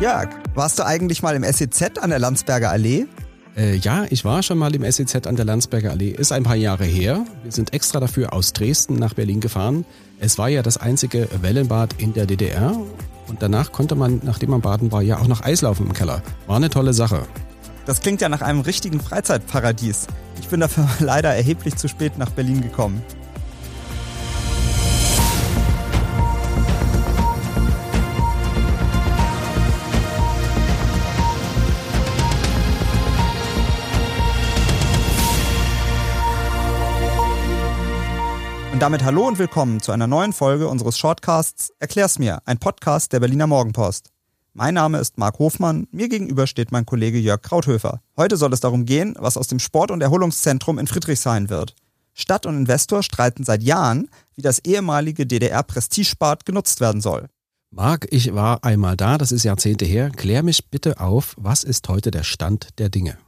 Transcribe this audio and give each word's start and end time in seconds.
Jörg, 0.00 0.30
warst 0.54 0.78
du 0.78 0.86
eigentlich 0.86 1.22
mal 1.22 1.36
im 1.36 1.44
SEZ 1.44 1.98
an 2.00 2.08
der 2.08 2.18
Landsberger 2.18 2.70
Allee? 2.70 3.04
Äh, 3.54 3.76
ja, 3.76 4.06
ich 4.08 4.24
war 4.24 4.42
schon 4.42 4.56
mal 4.56 4.74
im 4.74 4.90
SEZ 4.90 5.26
an 5.26 5.36
der 5.36 5.44
Landsberger 5.44 5.90
Allee. 5.90 6.12
Ist 6.12 6.32
ein 6.32 6.42
paar 6.42 6.56
Jahre 6.56 6.86
her. 6.86 7.26
Wir 7.42 7.52
sind 7.52 7.74
extra 7.74 8.00
dafür 8.00 8.32
aus 8.32 8.54
Dresden 8.54 8.94
nach 8.94 9.12
Berlin 9.12 9.40
gefahren. 9.40 9.84
Es 10.18 10.38
war 10.38 10.48
ja 10.48 10.62
das 10.62 10.78
einzige 10.78 11.28
Wellenbad 11.42 11.96
in 11.98 12.14
der 12.14 12.24
DDR. 12.24 12.80
Und 13.28 13.42
danach 13.42 13.72
konnte 13.72 13.94
man, 13.94 14.22
nachdem 14.24 14.48
man 14.48 14.62
baden 14.62 14.90
war, 14.90 15.02
ja 15.02 15.18
auch 15.18 15.28
noch 15.28 15.42
Eislaufen 15.42 15.88
im 15.88 15.92
Keller. 15.92 16.22
War 16.46 16.56
eine 16.56 16.70
tolle 16.70 16.94
Sache. 16.94 17.26
Das 17.84 18.00
klingt 18.00 18.22
ja 18.22 18.30
nach 18.30 18.40
einem 18.40 18.60
richtigen 18.60 19.00
Freizeitparadies. 19.00 20.06
Ich 20.40 20.48
bin 20.48 20.60
dafür 20.60 20.88
leider 21.00 21.28
erheblich 21.34 21.76
zu 21.76 21.88
spät 21.88 22.16
nach 22.16 22.30
Berlin 22.30 22.62
gekommen. 22.62 23.02
Und 38.80 38.84
damit 38.84 39.04
hallo 39.04 39.28
und 39.28 39.38
willkommen 39.38 39.80
zu 39.80 39.92
einer 39.92 40.06
neuen 40.06 40.32
Folge 40.32 40.66
unseres 40.66 40.96
Shortcasts 40.96 41.70
Erklär's 41.80 42.18
mir, 42.18 42.40
ein 42.46 42.56
Podcast 42.56 43.12
der 43.12 43.20
Berliner 43.20 43.46
Morgenpost. 43.46 44.08
Mein 44.54 44.72
Name 44.72 44.96
ist 44.96 45.18
Marc 45.18 45.38
Hofmann, 45.38 45.86
mir 45.90 46.08
gegenüber 46.08 46.46
steht 46.46 46.72
mein 46.72 46.86
Kollege 46.86 47.18
Jörg 47.18 47.42
Krauthöfer. 47.42 48.00
Heute 48.16 48.38
soll 48.38 48.54
es 48.54 48.60
darum 48.60 48.86
gehen, 48.86 49.16
was 49.18 49.36
aus 49.36 49.48
dem 49.48 49.58
Sport- 49.58 49.90
und 49.90 50.00
Erholungszentrum 50.00 50.78
in 50.78 50.86
Friedrichshain 50.86 51.50
wird. 51.50 51.74
Stadt 52.14 52.46
und 52.46 52.56
Investor 52.56 53.02
streiten 53.02 53.44
seit 53.44 53.62
Jahren, 53.62 54.08
wie 54.34 54.40
das 54.40 54.60
ehemalige 54.60 55.26
DDR-Prestigebad 55.26 56.46
genutzt 56.46 56.80
werden 56.80 57.02
soll. 57.02 57.26
Marc, 57.70 58.06
ich 58.10 58.32
war 58.34 58.64
einmal 58.64 58.96
da, 58.96 59.18
das 59.18 59.30
ist 59.30 59.44
Jahrzehnte 59.44 59.84
her. 59.84 60.08
Klär 60.08 60.42
mich 60.42 60.70
bitte 60.70 61.00
auf, 61.00 61.34
was 61.36 61.64
ist 61.64 61.86
heute 61.90 62.10
der 62.10 62.22
Stand 62.22 62.78
der 62.78 62.88
Dinge? 62.88 63.18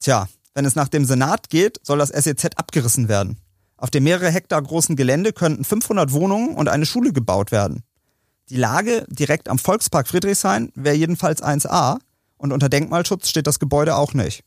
Tja, 0.00 0.26
wenn 0.52 0.64
es 0.64 0.74
nach 0.74 0.88
dem 0.88 1.04
Senat 1.04 1.48
geht, 1.48 1.78
soll 1.84 1.98
das 1.98 2.08
SEZ 2.08 2.56
abgerissen 2.56 3.08
werden. 3.08 3.36
Auf 3.80 3.88
dem 3.88 4.04
mehrere 4.04 4.30
Hektar 4.30 4.60
großen 4.60 4.94
Gelände 4.94 5.32
könnten 5.32 5.64
500 5.64 6.12
Wohnungen 6.12 6.54
und 6.54 6.68
eine 6.68 6.84
Schule 6.84 7.14
gebaut 7.14 7.50
werden. 7.50 7.82
Die 8.50 8.56
Lage 8.56 9.06
direkt 9.08 9.48
am 9.48 9.58
Volkspark 9.58 10.06
Friedrichshain 10.06 10.70
wäre 10.74 10.94
jedenfalls 10.94 11.42
1a 11.42 11.98
und 12.36 12.52
unter 12.52 12.68
Denkmalschutz 12.68 13.30
steht 13.30 13.46
das 13.46 13.58
Gebäude 13.58 13.96
auch 13.96 14.12
nicht. 14.12 14.44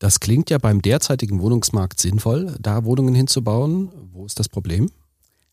Das 0.00 0.18
klingt 0.18 0.50
ja 0.50 0.58
beim 0.58 0.82
derzeitigen 0.82 1.40
Wohnungsmarkt 1.40 2.00
sinnvoll, 2.00 2.56
da 2.58 2.84
Wohnungen 2.84 3.14
hinzubauen. 3.14 3.92
Wo 4.10 4.26
ist 4.26 4.40
das 4.40 4.48
Problem? 4.48 4.90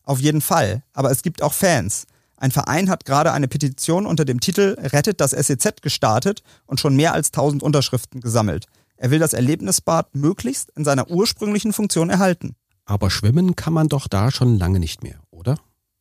Auf 0.02 0.18
jeden 0.18 0.40
Fall, 0.40 0.82
aber 0.92 1.12
es 1.12 1.22
gibt 1.22 1.40
auch 1.40 1.52
Fans. 1.52 2.08
Ein 2.36 2.50
Verein 2.50 2.90
hat 2.90 3.04
gerade 3.04 3.30
eine 3.30 3.46
Petition 3.46 4.06
unter 4.06 4.24
dem 4.24 4.40
Titel 4.40 4.76
Rettet 4.80 5.20
das 5.20 5.30
SEZ 5.30 5.82
gestartet 5.82 6.42
und 6.66 6.80
schon 6.80 6.96
mehr 6.96 7.12
als 7.12 7.28
1000 7.28 7.62
Unterschriften 7.62 8.20
gesammelt. 8.20 8.66
Er 8.96 9.12
will 9.12 9.20
das 9.20 9.34
Erlebnisbad 9.34 10.16
möglichst 10.16 10.70
in 10.70 10.84
seiner 10.84 11.08
ursprünglichen 11.08 11.72
Funktion 11.72 12.10
erhalten. 12.10 12.56
Aber 12.90 13.08
schwimmen 13.08 13.54
kann 13.54 13.72
man 13.72 13.88
doch 13.88 14.08
da 14.08 14.32
schon 14.32 14.58
lange 14.58 14.80
nicht 14.80 15.04
mehr, 15.04 15.20
oder? 15.30 15.54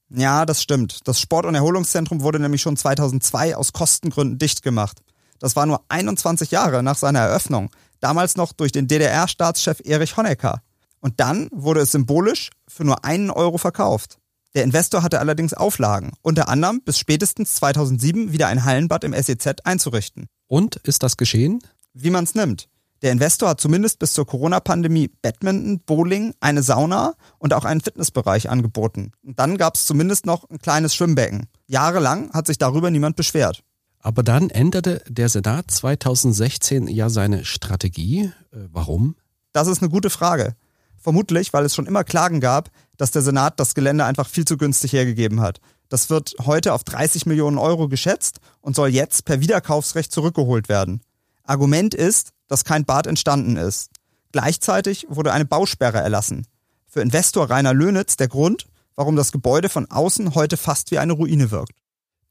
Ja, 0.09 0.47
das 0.47 0.63
stimmt. 0.63 1.07
Das 1.07 1.19
Sport- 1.19 1.45
und 1.45 1.53
Erholungszentrum 1.53 2.21
wurde 2.21 2.39
nämlich 2.39 2.63
schon 2.63 2.77
2002 2.77 3.55
aus 3.55 3.73
Kostengründen 3.73 4.39
dicht 4.39 4.63
gemacht. 4.63 5.03
Das 5.37 5.55
war 5.55 5.67
nur 5.67 5.83
21 5.89 6.49
Jahre 6.49 6.81
nach 6.81 6.97
seiner 6.97 7.19
Eröffnung, 7.19 7.69
damals 7.99 8.37
noch 8.37 8.53
durch 8.53 8.71
den 8.71 8.87
DDR-Staatschef 8.87 9.81
Erich 9.85 10.17
Honecker. 10.17 10.63
Und 10.99 11.19
dann 11.19 11.47
wurde 11.51 11.81
es 11.81 11.91
symbolisch 11.91 12.49
für 12.67 12.85
nur 12.85 13.05
einen 13.05 13.29
Euro 13.29 13.59
verkauft. 13.59 14.17
Der 14.55 14.63
Investor 14.63 15.03
hatte 15.03 15.19
allerdings 15.19 15.53
Auflagen, 15.53 16.13
unter 16.23 16.49
anderem 16.49 16.81
bis 16.83 16.97
spätestens 16.97 17.53
2007 17.57 18.31
wieder 18.31 18.47
ein 18.47 18.65
Hallenbad 18.65 19.03
im 19.03 19.13
SEZ 19.13 19.61
einzurichten. 19.63 20.25
Und 20.47 20.77
ist 20.77 21.03
das 21.03 21.17
geschehen? 21.17 21.59
Wie 21.93 22.09
man's 22.09 22.33
nimmt. 22.33 22.67
Der 23.01 23.11
Investor 23.13 23.49
hat 23.49 23.61
zumindest 23.61 23.99
bis 23.99 24.13
zur 24.13 24.25
Corona-Pandemie 24.25 25.09
Badminton, 25.21 25.79
Bowling, 25.85 26.33
eine 26.41 26.63
Sauna 26.63 27.13
und 27.37 27.53
auch 27.53 27.63
einen 27.63 27.81
Fitnessbereich 27.81 28.49
angeboten. 28.49 29.11
Und 29.23 29.39
dann 29.39 29.57
gab 29.57 29.75
es 29.75 29.85
zumindest 29.85 30.25
noch 30.25 30.49
ein 30.49 30.59
kleines 30.59 30.95
Schwimmbecken. 30.95 31.47
Jahrelang 31.67 32.31
hat 32.33 32.47
sich 32.47 32.57
darüber 32.57 32.91
niemand 32.91 33.15
beschwert. 33.15 33.63
Aber 33.99 34.23
dann 34.23 34.49
änderte 34.49 35.01
der 35.07 35.29
Senat 35.29 35.71
2016 35.71 36.87
ja 36.87 37.09
seine 37.09 37.45
Strategie. 37.45 38.31
Äh, 38.51 38.67
warum? 38.71 39.15
Das 39.51 39.67
ist 39.67 39.81
eine 39.81 39.89
gute 39.89 40.09
Frage. 40.09 40.55
Vermutlich, 40.95 41.53
weil 41.53 41.65
es 41.65 41.75
schon 41.75 41.85
immer 41.85 42.03
Klagen 42.03 42.39
gab, 42.41 42.69
dass 42.97 43.11
der 43.11 43.21
Senat 43.21 43.59
das 43.59 43.75
Gelände 43.75 44.05
einfach 44.05 44.27
viel 44.27 44.45
zu 44.45 44.57
günstig 44.57 44.93
hergegeben 44.93 45.39
hat. 45.41 45.59
Das 45.87 46.09
wird 46.09 46.35
heute 46.45 46.73
auf 46.73 46.83
30 46.83 47.25
Millionen 47.25 47.57
Euro 47.57 47.87
geschätzt 47.87 48.39
und 48.61 48.75
soll 48.75 48.89
jetzt 48.89 49.25
per 49.25 49.39
Wiederkaufsrecht 49.39 50.11
zurückgeholt 50.11 50.69
werden. 50.69 51.01
Argument 51.49 51.93
ist, 51.93 52.31
dass 52.47 52.63
kein 52.63 52.85
Bad 52.85 53.07
entstanden 53.07 53.57
ist. 53.57 53.89
Gleichzeitig 54.31 55.07
wurde 55.09 55.33
eine 55.33 55.45
Bausperre 55.45 55.97
erlassen. 55.97 56.45
Für 56.87 57.01
Investor 57.01 57.49
Rainer 57.49 57.73
Löhnitz 57.73 58.17
der 58.17 58.27
Grund, 58.27 58.67
warum 58.95 59.15
das 59.15 59.31
Gebäude 59.31 59.69
von 59.69 59.89
außen 59.89 60.35
heute 60.35 60.57
fast 60.57 60.91
wie 60.91 60.99
eine 60.99 61.13
Ruine 61.13 61.51
wirkt. 61.51 61.73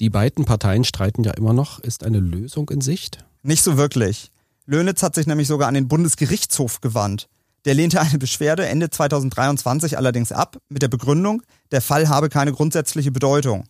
Die 0.00 0.10
beiden 0.10 0.44
Parteien 0.44 0.84
streiten 0.84 1.24
ja 1.24 1.32
immer 1.32 1.52
noch. 1.52 1.80
Ist 1.80 2.04
eine 2.04 2.20
Lösung 2.20 2.70
in 2.70 2.80
Sicht? 2.80 3.24
Nicht 3.42 3.62
so 3.62 3.76
wirklich. 3.76 4.30
Löhnitz 4.66 5.02
hat 5.02 5.14
sich 5.14 5.26
nämlich 5.26 5.48
sogar 5.48 5.66
an 5.66 5.74
den 5.74 5.88
Bundesgerichtshof 5.88 6.80
gewandt. 6.80 7.28
Der 7.64 7.74
lehnte 7.74 8.00
eine 8.00 8.18
Beschwerde 8.18 8.66
Ende 8.66 8.90
2023 8.90 9.96
allerdings 9.96 10.30
ab, 10.30 10.58
mit 10.68 10.82
der 10.82 10.88
Begründung, 10.88 11.42
der 11.72 11.82
Fall 11.82 12.08
habe 12.08 12.28
keine 12.28 12.52
grundsätzliche 12.52 13.10
Bedeutung. 13.10 13.64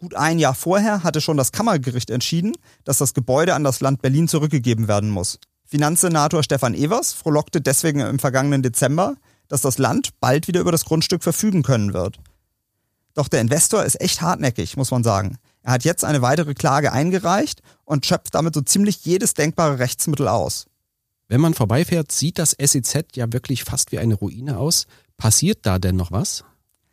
Gut 0.00 0.14
ein 0.14 0.38
Jahr 0.38 0.54
vorher 0.54 1.02
hatte 1.02 1.20
schon 1.20 1.36
das 1.36 1.52
Kammergericht 1.52 2.08
entschieden, 2.08 2.54
dass 2.84 2.96
das 2.96 3.12
Gebäude 3.12 3.54
an 3.54 3.64
das 3.64 3.80
Land 3.80 4.00
Berlin 4.00 4.28
zurückgegeben 4.28 4.88
werden 4.88 5.10
muss. 5.10 5.38
Finanzsenator 5.66 6.42
Stefan 6.42 6.72
Evers 6.72 7.12
frohlockte 7.12 7.60
deswegen 7.60 8.00
im 8.00 8.18
vergangenen 8.18 8.62
Dezember, 8.62 9.16
dass 9.48 9.60
das 9.60 9.76
Land 9.76 10.18
bald 10.18 10.48
wieder 10.48 10.60
über 10.60 10.72
das 10.72 10.86
Grundstück 10.86 11.22
verfügen 11.22 11.62
können 11.62 11.92
wird. 11.92 12.18
Doch 13.12 13.28
der 13.28 13.42
Investor 13.42 13.84
ist 13.84 14.00
echt 14.00 14.22
hartnäckig, 14.22 14.78
muss 14.78 14.90
man 14.90 15.04
sagen. 15.04 15.36
Er 15.62 15.72
hat 15.72 15.84
jetzt 15.84 16.04
eine 16.04 16.22
weitere 16.22 16.54
Klage 16.54 16.92
eingereicht 16.92 17.60
und 17.84 18.06
schöpft 18.06 18.34
damit 18.34 18.54
so 18.54 18.62
ziemlich 18.62 19.04
jedes 19.04 19.34
denkbare 19.34 19.78
Rechtsmittel 19.78 20.28
aus. 20.28 20.66
Wenn 21.28 21.42
man 21.42 21.52
vorbeifährt, 21.52 22.10
sieht 22.10 22.38
das 22.38 22.56
SEZ 22.58 23.16
ja 23.16 23.30
wirklich 23.34 23.64
fast 23.64 23.92
wie 23.92 23.98
eine 23.98 24.14
Ruine 24.14 24.56
aus. 24.56 24.86
Passiert 25.18 25.66
da 25.66 25.78
denn 25.78 25.96
noch 25.96 26.10
was? 26.10 26.42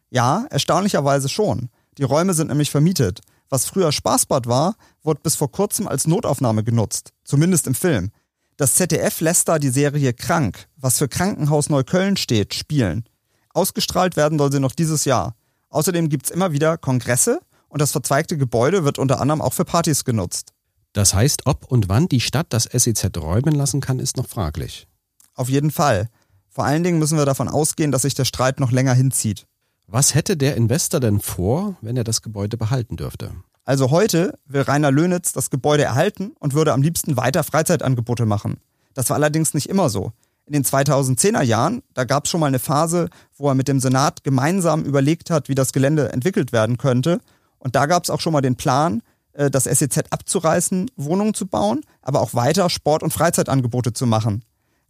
Ja, 0.10 0.46
erstaunlicherweise 0.50 1.30
schon. 1.30 1.70
Die 1.98 2.04
Räume 2.04 2.34
sind 2.34 2.48
nämlich 2.48 2.72
vermietet. 2.72 3.22
Was 3.50 3.66
früher 3.66 3.92
Spaßbad 3.92 4.48
war, 4.48 4.76
wurde 5.04 5.22
bis 5.22 5.36
vor 5.36 5.52
kurzem 5.52 5.88
als 5.88 6.08
Notaufnahme 6.08 6.64
genutzt. 6.64 7.14
Zumindest 7.24 7.68
im 7.68 7.76
Film. 7.76 8.12
Das 8.58 8.76
ZDF 8.76 9.22
lässt 9.22 9.48
da 9.48 9.60
die 9.60 9.70
Serie 9.70 10.14
Krank, 10.14 10.68
was 10.76 10.98
für 10.98 11.08
Krankenhaus 11.08 11.70
Neukölln 11.70 12.18
steht, 12.18 12.54
spielen. 12.54 13.06
Ausgestrahlt 13.54 14.16
werden 14.16 14.38
soll 14.38 14.52
sie 14.52 14.60
noch 14.60 14.74
dieses 14.74 15.06
Jahr. 15.06 15.36
Außerdem 15.70 16.10
gibt's 16.10 16.30
immer 16.30 16.52
wieder 16.52 16.78
Kongresse 16.78 17.40
und 17.70 17.82
das 17.82 17.92
verzweigte 17.92 18.38
Gebäude 18.38 18.84
wird 18.84 18.98
unter 18.98 19.22
anderem 19.22 19.42
auch 19.42 19.54
für 19.54 19.66
Partys 19.66 20.06
genutzt. 20.06 20.54
Das 20.94 21.14
heißt, 21.14 21.46
ob 21.46 21.66
und 21.72 21.90
wann 21.90 22.08
die 22.08 22.22
Stadt 22.22 22.48
das 22.50 22.64
SEZ 22.64 23.18
räumen 23.18 23.54
lassen 23.54 23.82
kann, 23.82 24.00
ist 24.00 24.18
noch 24.18 24.28
fraglich. 24.28 24.88
Auf 25.36 25.50
jeden 25.50 25.72
Fall. 25.72 26.10
Vor 26.50 26.66
allen 26.66 26.84
Dingen 26.84 26.98
müssen 26.98 27.18
wir 27.18 27.26
davon 27.26 27.50
ausgehen, 27.50 27.92
dass 27.92 28.02
sich 28.02 28.16
der 28.16 28.26
Streit 28.26 28.60
noch 28.60 28.72
länger 28.72 28.94
hinzieht. 28.94 29.46
Was 29.90 30.16
hätte 30.16 30.36
der 30.36 30.58
Investor 30.58 31.00
denn 31.00 31.22
vor, 31.22 31.78
wenn 31.80 31.96
er 31.96 32.04
das 32.04 32.22
Gebäude 32.22 32.58
behalten 32.58 32.98
dürfte? 32.98 33.32
Also 33.64 33.90
heute 33.90 34.38
will 34.46 34.64
Rainer 34.64 34.92
Löhnitz 34.92 35.32
das 35.32 35.50
Gebäude 35.50 35.84
erhalten 35.84 36.34
und 36.40 36.54
würde 36.54 36.74
am 36.74 36.82
liebsten 36.82 37.16
weiter 37.16 37.42
Freizeitangebote 37.42 38.26
machen. 38.26 38.58
Das 38.96 39.10
war 39.10 39.16
allerdings 39.16 39.54
nicht 39.54 39.70
immer 39.70 39.90
so. 39.90 40.12
In 40.46 40.52
den 40.52 40.66
2010er 40.66 41.42
Jahren, 41.42 41.84
da 41.94 42.04
gab 42.04 42.26
es 42.26 42.32
schon 42.32 42.42
mal 42.42 42.48
eine 42.48 42.60
Phase, 42.60 43.10
wo 43.38 43.48
er 43.48 43.56
mit 43.56 43.70
dem 43.70 43.80
Senat 43.80 44.26
gemeinsam 44.26 44.84
überlegt 44.84 45.30
hat, 45.30 45.48
wie 45.48 45.56
das 45.56 45.72
Gelände 45.72 46.12
entwickelt 46.12 46.52
werden 46.52 46.78
könnte. 46.78 47.22
Und 47.58 47.78
da 47.78 47.86
gab 47.86 48.04
es 48.04 48.10
auch 48.10 48.20
schon 48.20 48.34
mal 48.34 48.42
den 48.42 48.58
Plan, 48.58 49.02
äh, 49.32 49.50
das 49.50 49.64
SEZ 49.64 50.00
abzureißen, 50.10 50.92
Wohnungen 50.98 51.34
zu 51.34 51.48
bauen, 51.48 51.80
aber 52.02 52.20
auch 52.20 52.34
weiter 52.34 52.70
Sport- 52.70 53.04
und 53.04 53.14
Freizeitangebote 53.14 53.94
zu 53.94 54.06
machen. 54.06 54.44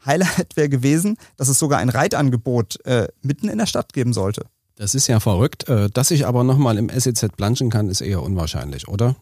Highlight 0.04 0.56
wäre 0.56 0.70
gewesen, 0.70 1.18
dass 1.36 1.50
es 1.50 1.60
sogar 1.60 1.78
ein 1.78 1.90
Reitangebot 1.90 2.84
äh, 2.86 3.10
mitten 3.22 3.48
in 3.48 3.60
der 3.60 3.68
Stadt 3.68 3.94
geben 3.94 4.14
sollte. 4.14 4.48
Das 4.78 4.94
ist 4.96 5.08
ja 5.08 5.20
verrückt. 5.20 5.68
Äh, 5.68 5.90
dass 5.90 6.12
ich 6.12 6.26
aber 6.26 6.44
nochmal 6.44 6.78
im 6.78 6.90
SEZ 6.90 7.36
planschen 7.36 7.70
kann, 7.70 7.90
ist 7.90 8.02
eher 8.02 8.24
unwahrscheinlich, 8.24 8.88
oder? 8.88 9.16